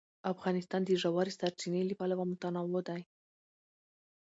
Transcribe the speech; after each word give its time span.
افغانستان 0.33 0.81
د 0.85 0.91
ژورې 1.01 1.31
سرچینې 1.39 1.81
له 1.85 1.93
پلوه 1.99 2.25
متنوع 2.31 2.81
دی. 2.89 3.01